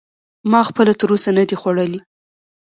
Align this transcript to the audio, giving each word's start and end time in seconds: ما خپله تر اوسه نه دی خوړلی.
ما 0.51 0.61
خپله 0.69 0.93
تر 0.99 1.09
اوسه 1.13 1.29
نه 1.37 1.43
دی 1.49 1.55
خوړلی. 1.61 1.99